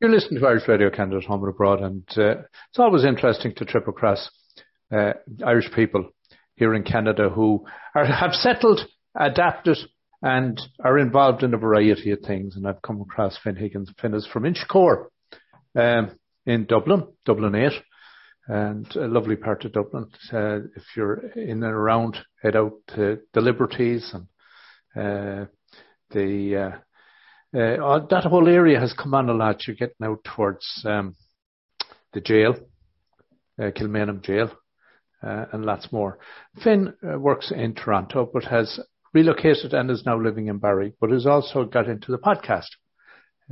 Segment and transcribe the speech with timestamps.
[0.00, 3.64] You listen to Irish Radio Canada home and abroad, and uh, it's always interesting to
[3.64, 4.30] trip across
[4.92, 5.14] uh,
[5.44, 6.10] Irish people
[6.54, 8.80] here in Canada who are, have settled,
[9.16, 9.76] adapted,
[10.22, 12.54] and are involved in a variety of things.
[12.54, 13.90] And I've come across Fin Higgins.
[14.00, 15.06] Fin is from Inchicore
[15.74, 17.72] um, in Dublin, Dublin 8,
[18.46, 20.06] and a lovely part of Dublin.
[20.32, 24.26] Uh, if you're in and around, head out to the Liberties and
[24.96, 25.46] uh,
[26.12, 26.78] the
[27.54, 29.66] uh, uh, that whole area has come on a lot.
[29.66, 31.16] You're getting out towards um,
[32.12, 32.56] the jail,
[33.58, 34.50] uh, Kilmainham jail,
[35.22, 36.18] uh, and lots more.
[36.62, 38.78] Fin uh, works in Toronto, but has
[39.14, 42.68] relocated and is now living in Barrie, but has also got into the podcast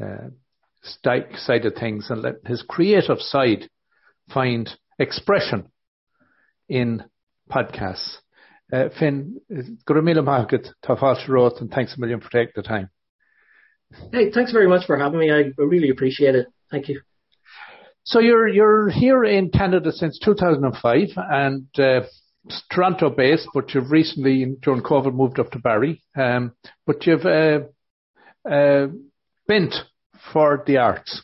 [0.02, 0.28] uh,
[0.82, 3.68] side of things and let his creative side
[4.32, 5.70] find expression
[6.68, 7.02] in
[7.50, 8.18] podcasts.
[8.72, 9.40] Uh, Finn,
[9.86, 12.90] go to market, Tafal and thanks a million for taking the time.
[14.12, 15.30] Hey, thanks very much for having me.
[15.30, 16.46] I really appreciate it.
[16.70, 17.00] Thank you.
[18.04, 22.06] So you're you're here in Canada since 2005 and uh,
[22.72, 26.02] Toronto based, but you've recently during COVID moved up to Barrie.
[26.16, 26.52] Um,
[26.86, 27.60] but you've uh,
[28.48, 28.88] uh,
[29.48, 29.74] bent
[30.32, 31.22] for the arts.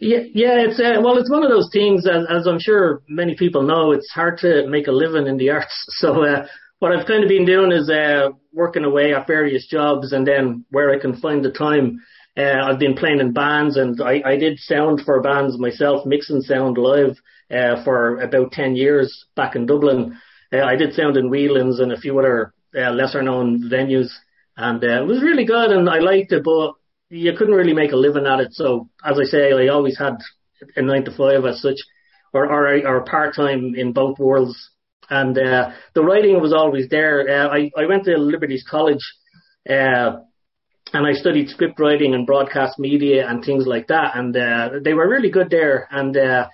[0.00, 3.36] Yeah, yeah, it's uh, well, it's one of those things, as, as I'm sure many
[3.36, 5.86] people know, it's hard to make a living in the arts.
[5.90, 6.46] So uh,
[6.82, 10.64] what I've kind of been doing is uh, working away at various jobs, and then
[10.70, 12.00] where I can find the time,
[12.36, 16.40] uh, I've been playing in bands, and I, I did sound for bands myself, mixing
[16.40, 17.16] sound live
[17.52, 20.18] uh, for about ten years back in Dublin.
[20.52, 24.10] Uh, I did sound in Whelan's and a few other uh, lesser known venues,
[24.56, 26.72] and uh, it was really good, and I liked it, but
[27.10, 28.54] you couldn't really make a living at it.
[28.54, 30.16] So as I say, I always had
[30.74, 31.78] a nine to five as such,
[32.32, 34.70] or or, or part time in both worlds
[35.10, 37.28] and uh, the writing was always there.
[37.28, 39.02] Uh, I, I went to Liberties College,
[39.68, 40.18] uh,
[40.92, 44.94] and I studied script writing and broadcast media and things like that, and uh, they
[44.94, 45.88] were really good there.
[45.90, 46.48] And uh,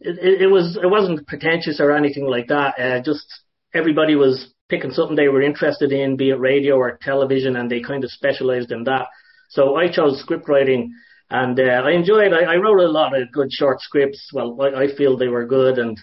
[0.00, 2.78] it, it was it wasn't pretentious or anything like that.
[2.78, 3.26] Uh, just
[3.74, 7.80] everybody was picking something they were interested in, be it radio or television, and they
[7.80, 9.06] kind of specialized in that.
[9.50, 10.92] So I chose script writing.
[11.30, 12.32] And uh, I enjoyed.
[12.32, 14.30] I, I wrote a lot of good short scripts.
[14.32, 15.98] Well, I, I feel they were good, and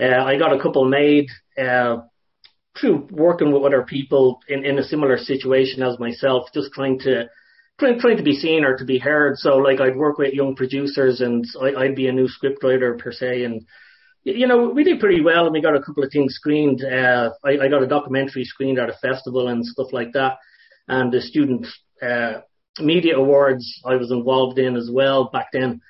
[0.00, 1.28] uh, I got a couple made
[1.58, 1.98] uh,
[2.78, 7.28] through working with other people in, in a similar situation as myself, just trying to
[7.78, 9.36] trying, trying to be seen or to be heard.
[9.38, 13.12] So like I'd work with young producers and I, I'd be a new scriptwriter per
[13.12, 13.66] se and
[14.22, 16.84] you know, we did pretty well and we got a couple of things screened.
[16.84, 20.36] Uh, I, I got a documentary screened at a festival and stuff like that.
[20.88, 21.66] And the student,
[22.02, 22.40] uh,
[22.78, 25.80] media awards I was involved in as well back then.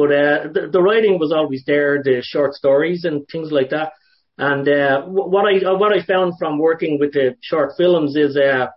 [0.00, 3.92] But, uh, the, the writing was always there, the short stories and things like that.
[4.38, 8.36] And uh, what I uh, what I found from working with the short films is
[8.36, 8.68] uh,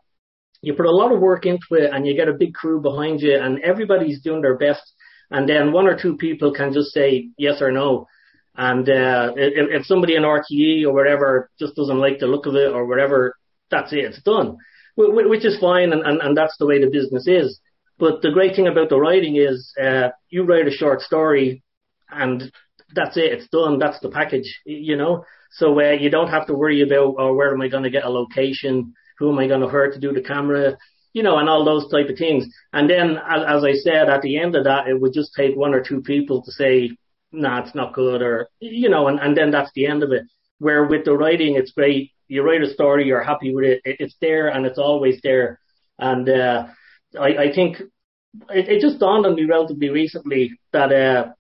[0.61, 3.22] you put a lot of work into it, and you get a big crew behind
[3.22, 4.84] you, and everybody's doing their best.
[5.31, 8.07] And then one or two people can just say yes or no.
[8.55, 12.55] And uh, if, if somebody in RTE or whatever just doesn't like the look of
[12.55, 13.35] it or whatever,
[13.72, 14.57] that's it, it's done,
[14.97, 17.59] which is fine, and, and, and that's the way the business is.
[18.03, 21.64] But the great thing about the writing is uh, you write a short story,
[22.09, 22.52] and
[22.94, 25.24] that's it, it's done, that's the package, you know.
[25.52, 28.03] So uh, you don't have to worry about, oh, where am I going to get
[28.03, 28.94] a location?
[29.19, 30.78] Who am I going to hire to do the camera?
[31.14, 32.46] You know, and all those type of things.
[32.74, 35.56] And then, as, as I said, at the end of that, it would just take
[35.56, 36.97] one or two people to say,
[37.31, 40.24] nah, it's not good, or, you know, and, and then that's the end of it.
[40.59, 42.12] Where with the writing, it's great.
[42.28, 43.80] You write a story, you're happy with it.
[43.85, 45.62] It's there and it's always there.
[45.97, 46.68] And, uh,
[47.18, 47.78] I, I think
[48.49, 51.33] it, it just dawned on me relatively recently that, uh,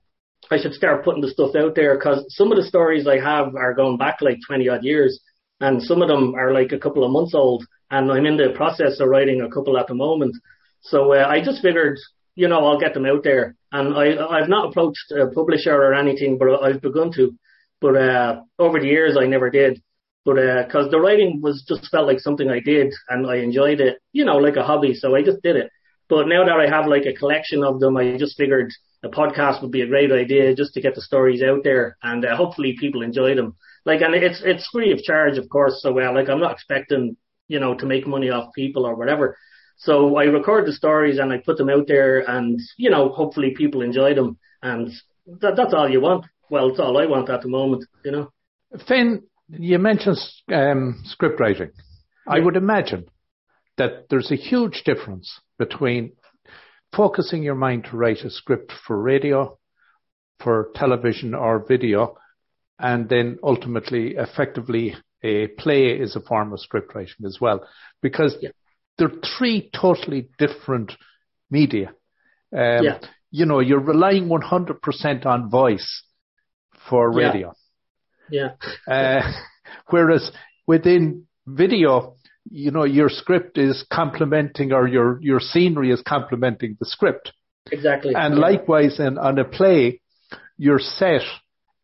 [0.51, 3.55] I should start putting the stuff out there because some of the stories I have
[3.55, 5.19] are going back like 20 odd years
[5.59, 8.53] and some of them are like a couple of months old and I'm in the
[8.55, 10.35] process of writing a couple at the moment.
[10.81, 11.97] So uh, I just figured,
[12.35, 15.93] you know, I'll get them out there and I, I've not approached a publisher or
[15.93, 17.33] anything, but I've begun to.
[17.79, 19.81] But, uh, over the years I never did.
[20.25, 23.81] But, uh, cause the writing was just felt like something I did and I enjoyed
[23.81, 24.93] it, you know, like a hobby.
[24.93, 25.69] So I just did it.
[26.09, 28.71] But now that I have like a collection of them, I just figured
[29.03, 32.25] a podcast would be a great idea just to get the stories out there and
[32.25, 33.55] uh, hopefully people enjoy them.
[33.85, 35.81] Like, and it's, it's free of charge, of course.
[35.81, 37.17] So, well, like I'm not expecting,
[37.47, 39.37] you know, to make money off people or whatever.
[39.77, 43.53] So I record the stories and I put them out there and, you know, hopefully
[43.57, 44.37] people enjoy them.
[44.61, 44.89] And
[45.41, 46.25] that, that's all you want.
[46.49, 48.31] Well, it's all I want at the moment, you know.
[48.87, 50.17] Fin, you mentioned
[50.53, 51.71] um, script writing.
[52.27, 53.05] I would imagine
[53.77, 56.13] that there's a huge difference between
[56.95, 59.57] focusing your mind to write a script for radio,
[60.43, 62.17] for television or video,
[62.79, 67.65] and then ultimately, effectively, a play is a form of script writing as well,
[68.01, 68.49] because yeah.
[68.97, 70.91] they're three totally different
[71.49, 71.93] media.
[72.51, 72.99] Um, yeah.
[73.31, 76.03] you know, you're relying 100% on voice
[76.89, 77.53] for radio.
[78.29, 78.49] Yeah.
[78.87, 78.93] yeah.
[78.93, 79.31] Uh,
[79.89, 80.31] whereas
[80.67, 82.15] within video,
[82.55, 87.33] you know, your script is complementing or your, your scenery is complementing the script.
[87.71, 88.13] Exactly.
[88.15, 88.39] And yeah.
[88.39, 90.01] likewise in, on a play,
[90.55, 91.23] your set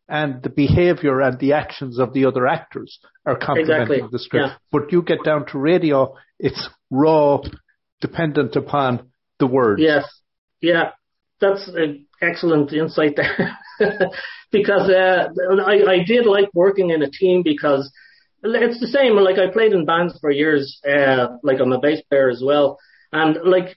[0.08, 4.08] and the behavior and the actions of the other actors are complementing exactly.
[4.12, 4.46] the script.
[4.46, 4.54] Yeah.
[4.70, 7.40] But you get down to radio, it's raw,
[8.00, 9.82] dependent upon the words.
[9.82, 10.04] Yes.
[10.60, 10.90] Yeah.
[11.40, 13.58] That's an excellent insight there.
[14.52, 15.30] because uh,
[15.66, 17.90] I, I did like working in a team because
[18.42, 19.16] it's the same.
[19.16, 20.80] Like I played in bands for years.
[20.88, 22.78] Uh, like I'm a bass player as well,
[23.12, 23.76] and like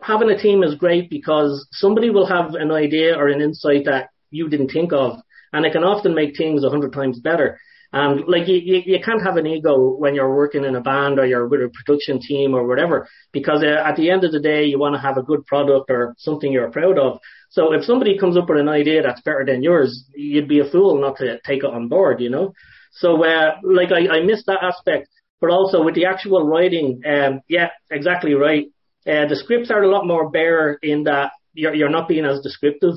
[0.00, 4.10] having a team is great because somebody will have an idea or an insight that
[4.30, 5.18] you didn't think of,
[5.52, 7.58] and it can often make things a hundred times better.
[7.92, 11.20] And like you, you, you can't have an ego when you're working in a band
[11.20, 14.40] or you're with a production team or whatever, because uh, at the end of the
[14.40, 17.20] day, you want to have a good product or something you're proud of.
[17.50, 20.68] So if somebody comes up with an idea that's better than yours, you'd be a
[20.68, 22.52] fool not to take it on board, you know?
[22.94, 25.08] So, uh, like I, I missed that aspect,
[25.40, 28.66] but also with the actual writing, um, yeah, exactly right.
[29.06, 32.40] Uh, the scripts are a lot more bare in that you're, you're not being as
[32.40, 32.94] descriptive.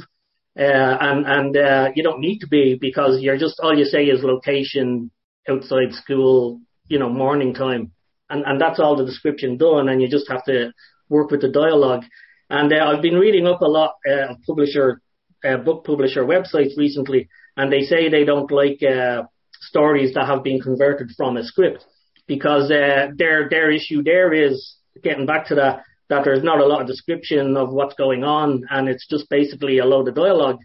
[0.57, 4.05] Uh, and, and, uh, you don't need to be because you're just, all you say
[4.05, 5.11] is location,
[5.47, 7.91] outside school, you know, morning time.
[8.29, 9.89] And, and that's all the description done.
[9.89, 10.71] And you just have to
[11.09, 12.03] work with the dialogue.
[12.49, 15.01] And, uh, I've been reading up a lot, uh, of publisher,
[15.43, 19.23] uh, book publisher websites recently, and they say they don't like, uh,
[19.61, 21.85] stories that have been converted from a script
[22.27, 26.65] because uh, their their issue there is getting back to that that there's not a
[26.65, 30.59] lot of description of what's going on and it's just basically a load of dialogue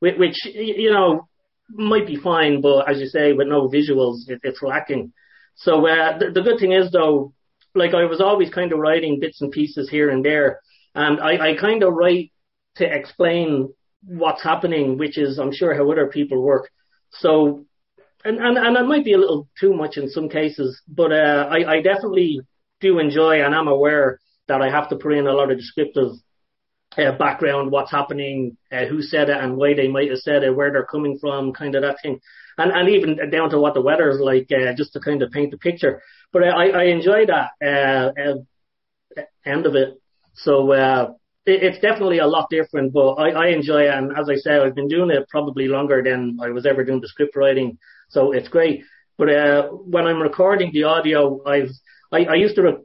[0.00, 1.26] which you know
[1.70, 5.12] might be fine but as you say with no visuals it, it's lacking.
[5.56, 7.32] So uh, the, the good thing is though
[7.74, 10.60] like I was always kind of writing bits and pieces here and there
[10.94, 12.32] and I, I kind of write
[12.76, 13.72] to explain
[14.04, 16.70] what's happening which is I'm sure how other people work.
[17.12, 17.65] So
[18.26, 21.48] and, and, and it might be a little too much in some cases, but uh,
[21.50, 22.40] I, I definitely
[22.80, 24.18] do enjoy and I'm aware
[24.48, 26.12] that I have to put in a lot of descriptive
[26.98, 30.54] uh, background, what's happening, uh, who said it and why they might have said it,
[30.54, 32.20] where they're coming from, kind of that thing.
[32.58, 35.30] And, and even down to what the weather is like, uh, just to kind of
[35.30, 36.02] paint the picture.
[36.32, 40.00] But I, I enjoy that, uh, uh, end of it.
[40.34, 41.12] So, uh,
[41.46, 43.94] it, it's definitely a lot different, but I, I enjoy it.
[43.94, 47.00] And as I said, I've been doing it probably longer than I was ever doing
[47.00, 47.78] the script writing.
[48.08, 48.84] So it's great.
[49.18, 51.70] But uh, when I'm recording the audio, I've
[52.12, 52.84] I, I used to re-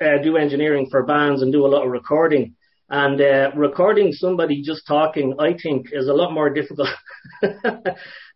[0.00, 2.54] uh, do engineering for bands and do a lot of recording.
[2.88, 6.88] And uh, recording somebody just talking, I think, is a lot more difficult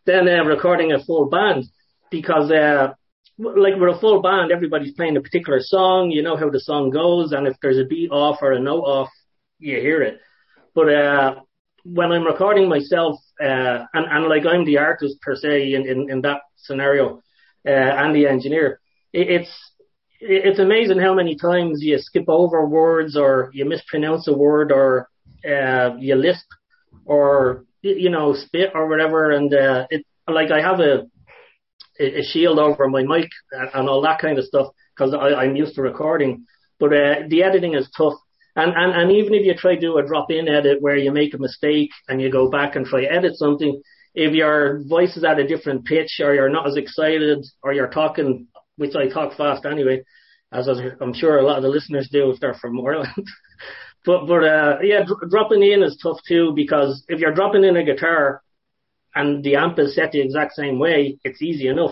[0.05, 1.65] than uh, recording a full band
[2.09, 2.93] because, uh,
[3.37, 6.09] like with a full band, everybody's playing a particular song.
[6.11, 8.83] You know how the song goes, and if there's a beat off or a note
[8.83, 9.09] off,
[9.59, 10.19] you hear it.
[10.73, 11.35] But uh,
[11.85, 16.09] when I'm recording myself, uh, and, and like I'm the artist per se in, in,
[16.09, 17.21] in that scenario,
[17.67, 18.79] uh, and the engineer,
[19.13, 19.71] it, it's,
[20.19, 25.07] it's amazing how many times you skip over words or you mispronounce a word or,
[25.47, 26.47] uh, you lisp
[27.05, 29.31] or, you know, spit or whatever.
[29.31, 31.03] And, uh, it, like I have a,
[31.99, 35.83] a shield over my mic and all that kind of stuff because I'm used to
[35.83, 36.45] recording,
[36.79, 38.15] but, uh, the editing is tough
[38.55, 41.11] and, and, and even if you try to do a drop in edit where you
[41.11, 43.81] make a mistake and you go back and try edit something,
[44.13, 47.89] if your voice is at a different pitch or you're not as excited or you're
[47.89, 48.47] talking,
[48.77, 50.03] which I talk fast anyway,
[50.53, 50.69] as
[51.01, 53.09] I'm sure a lot of the listeners do if they're from Ireland.
[54.05, 57.75] but, but, uh, yeah, dr- dropping in is tough too because if you're dropping in
[57.75, 58.41] a guitar
[59.13, 61.91] and the amp is set the exact same way, it's easy enough.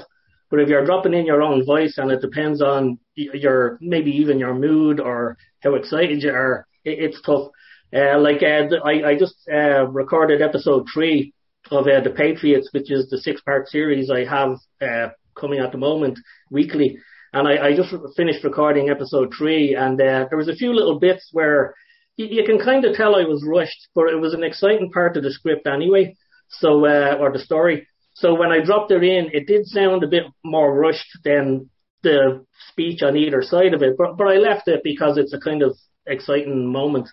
[0.54, 4.38] But if you're dropping in your own voice and it depends on your, maybe even
[4.38, 7.48] your mood or how excited you are, it, it's tough.
[7.92, 11.34] Uh, like, uh, I, I just, uh, recorded episode three
[11.72, 15.72] of, uh, The Patriots, which is the six part series I have, uh, coming at
[15.72, 16.20] the moment
[16.52, 17.00] weekly.
[17.34, 21.00] And I, I just finished recording episode three and, uh, there was a few little
[21.00, 21.74] bits where
[22.16, 25.18] you, you can kind of tell I was rushed, but it was an exciting part
[25.18, 26.16] of the script anyway.
[26.50, 27.88] So, uh, or the story.
[28.14, 31.70] So when I dropped it in, it did sound a bit more rushed than
[32.04, 35.40] the speech on either side of it, but, but I left it because it's a
[35.40, 37.08] kind of exciting moment.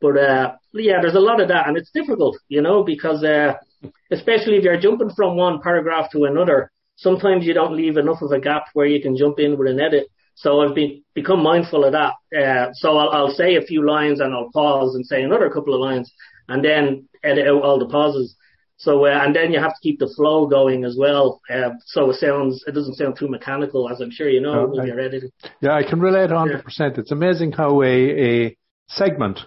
[0.00, 3.54] But, uh, yeah, there's a lot of that and it's difficult, you know, because, uh,
[4.10, 8.30] especially if you're jumping from one paragraph to another, sometimes you don't leave enough of
[8.32, 10.06] a gap where you can jump in with an edit.
[10.34, 12.14] So I've been, become mindful of that.
[12.36, 15.74] Uh, so I'll, I'll say a few lines and I'll pause and say another couple
[15.74, 16.12] of lines
[16.48, 18.36] and then edit out all the pauses.
[18.78, 21.40] So, uh, and then you have to keep the flow going as well.
[21.50, 24.86] Uh, so it sounds, it doesn't sound too mechanical, as I'm sure you know when
[24.86, 25.30] you're editing.
[25.60, 26.62] Yeah, I can relate 100%.
[26.98, 28.56] It's amazing how a, a
[28.88, 29.40] segment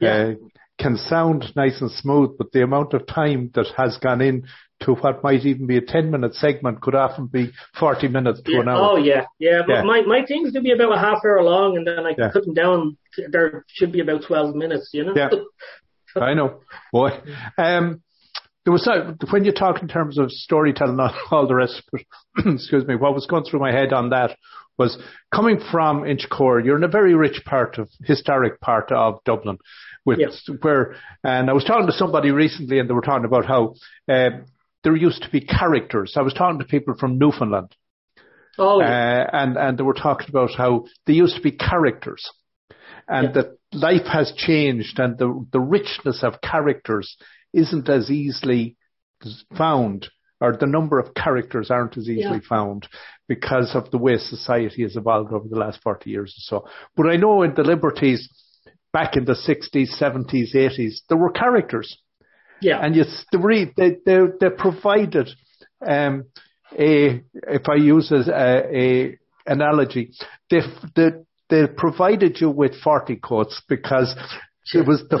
[0.00, 0.10] yeah.
[0.10, 0.32] uh,
[0.78, 4.46] can sound nice and smooth, but the amount of time that has gone in
[4.80, 8.52] to what might even be a 10 minute segment could often be 40 minutes to
[8.52, 8.60] yeah.
[8.60, 8.90] an hour.
[8.92, 9.62] Oh yeah, yeah.
[9.66, 12.30] But my, my things to be about a half hour long and then I Yeah.
[12.30, 12.98] cut them down.
[13.30, 15.14] There should be about 12 minutes, you know?
[15.16, 15.30] Yeah.
[16.22, 16.60] I know,
[16.92, 17.10] boy.
[17.58, 18.02] Um,
[18.66, 22.00] there was so, when you talk in terms of storytelling and all the rest, but,
[22.54, 24.36] excuse me, what was going through my head on that
[24.76, 24.98] was
[25.32, 26.62] coming from Inchicore.
[26.64, 29.58] you're in a very rich part of, historic part of Dublin
[30.04, 30.42] with Yes.
[30.62, 33.74] where, and I was talking to somebody recently and they were talking about how,
[34.10, 34.44] um,
[34.82, 36.14] there used to be characters.
[36.16, 37.74] I was talking to people from Newfoundland,
[38.58, 39.26] Oh, yeah.
[39.32, 42.28] uh, and, and they were talking about how there used to be characters
[43.08, 43.42] and Yeah.
[43.42, 47.16] that life has changed and the, the richness of characters
[47.62, 48.76] isn't as easily
[49.56, 50.08] found
[50.40, 52.48] or the number of characters aren't as easily Yeah.
[52.56, 52.86] found
[53.26, 56.68] because of the way society has evolved over the last 40 years or so.
[56.96, 58.28] But I know in the Liberties
[58.92, 61.96] back in the 60s, 70s, 80s, there were characters
[62.60, 62.78] yeah.
[62.84, 62.94] and
[63.32, 65.30] re- they, they, they provided
[65.86, 66.24] um,
[66.78, 67.22] a
[67.58, 68.22] if I use a,
[68.82, 70.12] a analogy,
[70.50, 70.60] they,
[70.96, 71.10] they
[71.48, 74.14] they provided you with forty quotes because
[74.64, 74.82] Sure.
[74.82, 75.20] it was the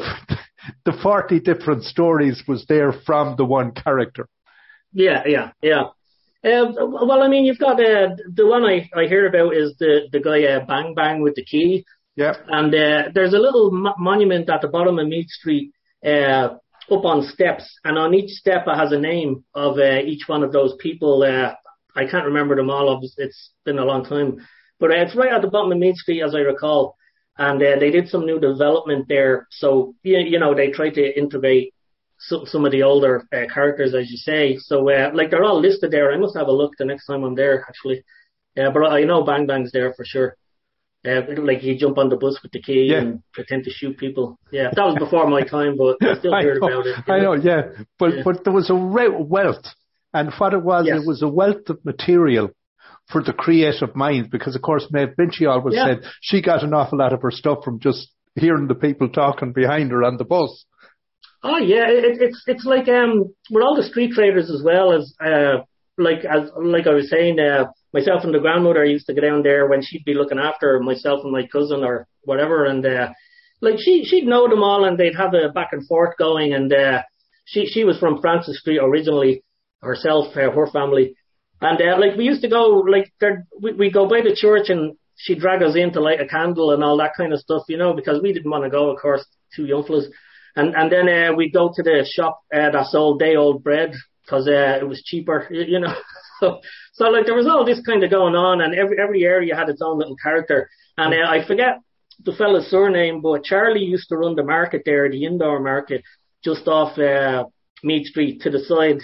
[0.84, 4.28] the forty different stories was there from the one character.
[4.92, 5.84] Yeah, yeah, yeah.
[6.44, 10.08] Uh, well, I mean, you've got uh, the one I, I hear about is the
[10.12, 13.94] the guy uh, Bang Bang with the key, Yeah, and uh, there's a little mo-
[13.98, 15.72] monument at the bottom of Meath Street,
[16.04, 16.56] uh,
[16.90, 20.44] up on steps, and on each step it has a name of uh, each one
[20.44, 21.22] of those people.
[21.22, 21.54] Uh,
[21.94, 22.88] I can't remember them all.
[22.90, 24.46] Obviously, it's been a long time,
[24.78, 26.96] but uh, it's right at the bottom of Meath Street, as I recall.
[27.38, 31.18] And uh, they did some new development there, so you, you know they tried to
[31.18, 31.74] integrate
[32.18, 34.56] some, some of the older uh, characters, as you say.
[34.56, 36.12] So, uh, like they're all listed there.
[36.12, 38.04] I must have a look the next time I'm there, actually.
[38.56, 40.36] Yeah, but I know Bang Bang's there for sure.
[41.06, 42.98] Uh, like you jump on the bus with the key Yeah.
[43.00, 44.38] and pretend to shoot people.
[44.50, 46.96] Yeah, that was before my time, but I still I heard know, about it.
[47.06, 47.62] I know, yeah,
[47.98, 48.22] but Yeah.
[48.24, 49.64] but there was a re- wealth,
[50.14, 51.02] and what it was, Yes.
[51.02, 52.50] it was a wealth of material
[53.08, 55.86] for the creative mind, because of course Maeve Binchy always Yeah.
[55.86, 59.52] said she got an awful lot of her stuff from just hearing the people talking
[59.52, 60.64] behind her on the bus.
[61.42, 65.14] Oh yeah, it, it's it's like um with all the street traders as well as
[65.24, 65.58] uh
[65.98, 69.42] like as like I was saying, uh myself and the grandmother used to go down
[69.42, 73.08] there when she'd be looking after myself and my cousin or whatever and uh
[73.60, 76.72] like she she'd know them all and they'd have a back and forth going and
[76.72, 77.02] uh
[77.44, 79.44] she she was from Francis Street originally
[79.80, 81.14] herself, uh, her family.
[81.60, 83.12] And uh, like we used to go like
[83.60, 86.72] we we go by the church and she'd drag us in to light a candle
[86.72, 89.00] and all that kind of stuff, you know, because we didn't want to go, of
[89.00, 90.06] course, two young fellas.
[90.54, 93.94] And and then uh, we go to the shop uh, that sold day old bread
[94.22, 95.94] because uh, it was cheaper, you know.
[96.40, 96.60] so
[96.92, 99.68] so like there was all this kind of going on, and every every area had
[99.68, 100.68] its own little character.
[100.98, 101.80] And uh, I forget
[102.24, 106.02] the fella's surname, but Charlie used to run the market there, the indoor market,
[106.42, 107.44] just off uh,
[107.82, 109.00] Meath Street to the side.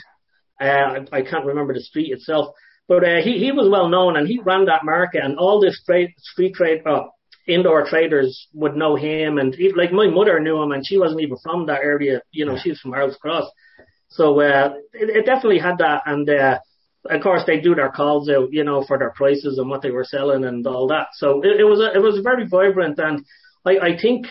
[0.62, 2.54] Uh, I, I can't remember the street itself,
[2.88, 5.72] but uh, he he was well known, and he ran that market, and all the
[5.72, 6.82] street street trade.
[6.86, 7.04] Uh,
[7.46, 11.20] indoor traders would know him and he, like my mother knew him and she wasn't
[11.20, 13.50] even from that area you know she was from Harold's Cross
[14.08, 16.58] so uh it, it definitely had that and uh
[17.10, 19.90] of course they do their calls out you know for their prices and what they
[19.90, 23.24] were selling and all that so it, it was a, it was very vibrant and
[23.66, 24.26] I, I think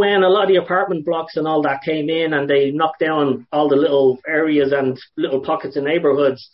[0.00, 3.00] when a lot of the apartment blocks and all that came in and they knocked
[3.00, 6.48] down all the little areas and little pockets of neighborhoods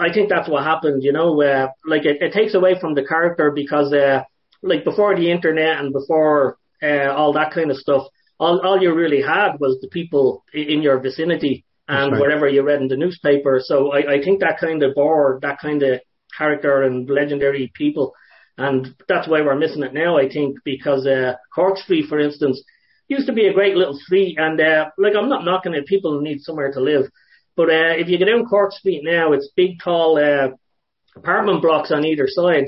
[0.00, 3.04] I think that's what happened, you know, uh, like it, it takes away from the
[3.04, 4.22] character because, uh,
[4.62, 8.06] like before the internet and before, uh, all that kind of stuff,
[8.38, 12.20] all, all you really had was the people in your vicinity and right.
[12.20, 13.60] whatever you read in the newspaper.
[13.62, 16.00] So I, I think that kind of bore that kind of
[16.36, 18.14] character and legendary people.
[18.56, 22.62] And that's why we're missing it now, I think, because, uh, Cork Street, for instance,
[23.08, 26.20] used to be a great little street and, uh, like I'm not knocking it, people
[26.20, 27.10] need somewhere to live.
[27.56, 30.50] But, uh, if you go down Cork Street now, it's big, tall, uh,
[31.16, 32.66] apartment blocks on either side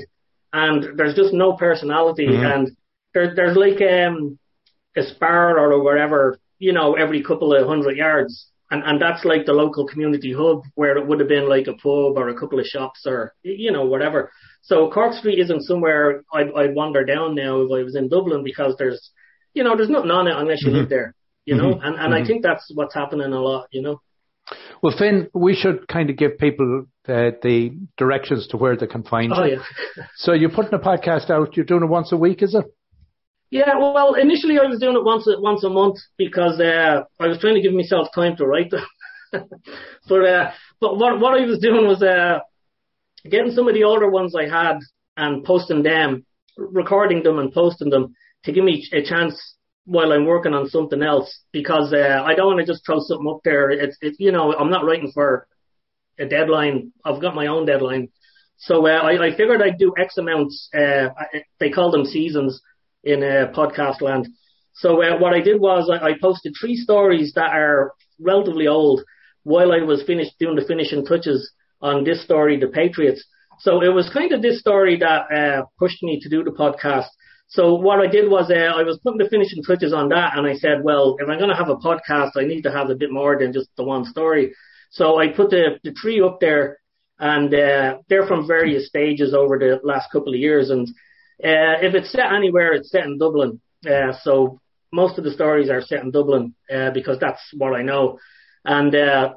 [0.53, 2.53] and there's just no personality Mhm.
[2.55, 2.77] and
[3.13, 4.37] there, there's like um
[4.95, 8.47] a spar or whatever, you know, every couple of hundred yards.
[8.69, 11.73] And, and that's like the local community hub where it would have been like a
[11.73, 14.31] pub or a couple of shops or, you know, whatever.
[14.61, 18.43] So Cork Street isn't somewhere I'd, I'd wander down now if I was in Dublin
[18.43, 19.11] because there's,
[19.53, 20.79] you know, there's nothing on it unless you Mhm.
[20.79, 21.13] live there,
[21.45, 21.79] you know, Mhm.
[21.85, 22.27] and, and I Mhm.
[22.27, 24.01] think that's what's happening a lot, you know.
[24.83, 29.03] Well, Fin, we should kind of give people uh, the directions to where they can
[29.03, 29.61] find Oh you.
[29.95, 30.03] yeah.
[30.17, 31.55] So you're putting a podcast out.
[31.55, 32.65] You're doing it once a week, is it?
[33.49, 37.27] Yeah, well, initially I was doing it once a, once a month because uh, I
[37.27, 38.85] was trying to give myself time to write them.
[40.09, 40.51] but uh,
[40.81, 42.39] but what what I was doing was uh,
[43.29, 44.79] getting some of the older ones I had
[45.15, 46.25] and posting them,
[46.57, 48.13] recording them and posting them
[48.43, 52.47] to give me a chance while I'm working on something else because uh, I don't
[52.47, 53.69] want to just throw something up there.
[53.69, 55.47] It's, it's you know I'm not writing for
[56.19, 56.91] a deadline.
[57.05, 58.09] I've got my own deadline,
[58.57, 60.67] so uh, I, I figured I'd do X amounts.
[60.77, 61.09] Uh,
[61.61, 62.61] they call them seasons
[63.11, 64.27] in uh, podcast land.
[64.73, 68.99] So uh, what I did was I, I posted three stories that are relatively old
[69.43, 71.39] while I was finished doing the finishing touches
[71.81, 73.23] on this story, the Patriots.
[73.59, 77.07] So it was kind of this story that uh, pushed me to do the podcast.
[77.49, 80.45] So what I did was uh, I was putting the finishing touches on that, and
[80.45, 82.95] I said, well, if I'm going to have a podcast, I need to have a
[82.95, 84.53] bit more than just the one story.
[84.91, 86.77] So I put the the three up there,
[87.19, 90.69] and uh, they're from various stages over the last couple of years.
[90.69, 90.87] And
[91.43, 93.61] uh, if it's set anywhere, it's set in Dublin.
[93.85, 94.59] Uh, so
[94.91, 98.19] most of the stories are set in Dublin uh, because that's what I know.
[98.65, 99.33] And uh,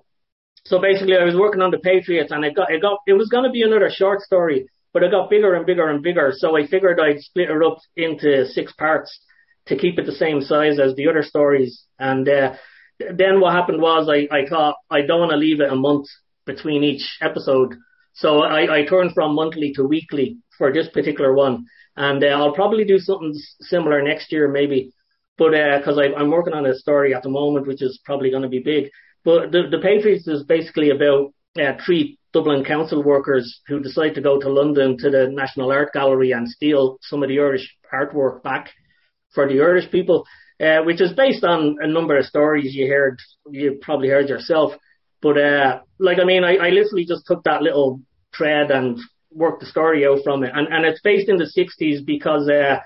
[0.64, 3.28] so basically, I was working on the Patriots, and it got it got it was
[3.28, 6.32] going to be another short story, but it got bigger and bigger and bigger.
[6.36, 9.20] So I figured I'd split it up into six parts
[9.66, 11.84] to keep it the same size as the other stories.
[11.98, 12.54] And uh,
[12.98, 16.06] then what happened was I I thought I don't want to leave it a month
[16.46, 17.76] between each episode,
[18.12, 22.54] so I I turned from monthly to weekly for this particular one, and uh, I'll
[22.54, 24.92] probably do something similar next year maybe.
[25.38, 28.42] But because uh, I'm working on a story at the moment, which is probably going
[28.42, 28.90] to be big.
[29.24, 34.20] But the, the Patriots is basically about uh, three Dublin council workers who decide to
[34.20, 38.42] go to London to the National Art Gallery and steal some of the Irish artwork
[38.42, 38.70] back
[39.34, 40.24] for the Irish people,
[40.60, 43.18] uh, which is based on a number of stories you heard,
[43.50, 44.72] you probably heard yourself.
[45.22, 48.00] But, uh, like, I mean, I, I literally just took that little
[48.36, 48.98] thread and
[49.30, 50.52] worked the story out from it.
[50.54, 52.78] And, and it's based in the 60s because, uh,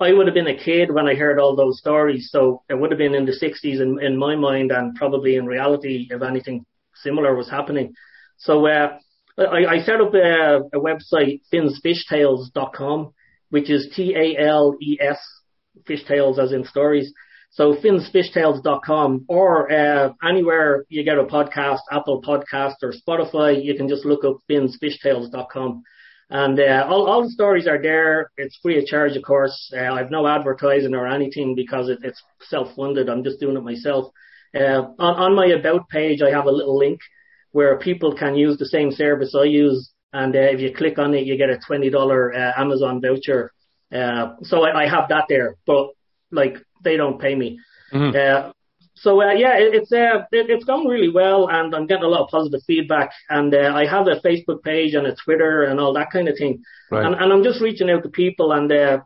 [0.00, 2.90] I would have been a kid when I heard all those stories, so it would
[2.90, 6.64] have been in the 60s in, in my mind, and probably in reality if anything
[6.94, 7.92] similar was happening.
[8.38, 8.96] So uh,
[9.38, 13.12] I, I set up a, a website, finsfishtales.com,
[13.50, 15.18] which is T-A-L-E-S,
[15.84, 17.12] fishtails as in stories.
[17.52, 23.88] So finsfishtales.com or uh, anywhere you get a podcast, Apple Podcast or Spotify, you can
[23.88, 25.82] just look up finsfishtales.com.
[26.30, 28.30] And uh, all, all the stories are there.
[28.36, 29.72] It's free of charge, of course.
[29.76, 33.08] Uh, I've no advertising or anything because it, it's self-funded.
[33.08, 34.12] I'm just doing it myself.
[34.54, 37.00] Uh, on, on my about page, I have a little link
[37.50, 39.90] where people can use the same service I use.
[40.12, 43.52] And uh, if you click on it, you get a $20 uh, Amazon voucher.
[43.92, 45.88] Uh, so I, I have that there, but
[46.30, 47.60] like they don't pay me.
[47.92, 48.16] Mm-hmm.
[48.16, 48.52] Uh,
[49.00, 52.08] so uh, yeah, it, it's uh, it, it's going really well, and I'm getting a
[52.08, 53.10] lot of positive feedback.
[53.30, 56.36] And uh, I have a Facebook page and a Twitter and all that kind of
[56.36, 56.62] thing.
[56.90, 57.04] Right.
[57.04, 58.52] And, and I'm just reaching out to people.
[58.52, 59.00] And uh,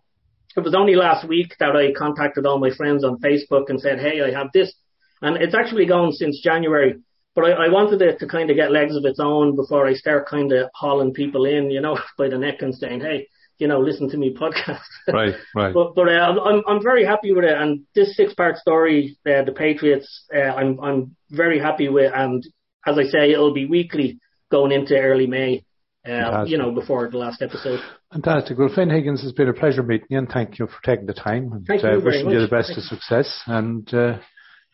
[0.57, 4.01] it was only last week that I contacted all my friends on Facebook and said,
[4.01, 4.75] "Hey, I have this,"
[5.23, 6.97] and it's actually gone since January.
[7.37, 9.95] But I, I wanted it to kind of get legs of its own before I
[9.95, 13.69] start kind of hauling people in, you know, by the neck and saying, "Hey, you
[13.69, 14.81] know, listen to me podcast.
[15.13, 15.75] right, right.
[15.75, 19.45] But but uh, I'm I'm very happy with it, and this six part story, uh,
[19.45, 22.45] the Patriots, uh, I'm I'm very happy with, and
[22.87, 24.19] as I say, it'll be weekly
[24.51, 25.65] going into early May.
[26.07, 27.81] Uh, you know, before the last episode.
[28.13, 28.59] Fantastic.
[28.59, 31.15] Well, Fin Higgins, it's been a pleasure meeting you, and thank you for taking the
[31.15, 31.51] time.
[31.51, 32.35] And, thank you uh, wishing much.
[32.35, 34.19] you the best thank of success, and uh,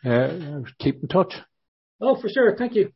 [0.05, 1.35] uh, keep in touch.
[2.01, 2.57] Oh, for sure.
[2.57, 2.91] Thank you.